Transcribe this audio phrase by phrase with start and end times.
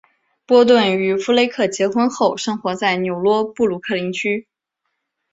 [0.47, 4.47] 波顿与弗雷克结婚后生活在纽约布鲁克林区。